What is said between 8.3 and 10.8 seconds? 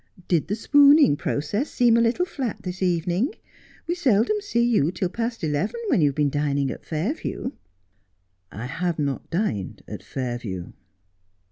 I have not dined at Fairview.'